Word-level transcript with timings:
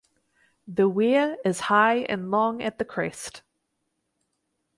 The 0.67 0.89
weir 0.89 1.37
is 1.45 1.59
high 1.69 1.97
and 2.09 2.31
long 2.31 2.63
at 2.63 2.79
the 2.79 2.85
crest. 2.85 3.43